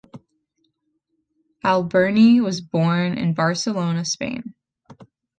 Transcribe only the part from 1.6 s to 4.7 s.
Alberni was born in Barcelona, Spain.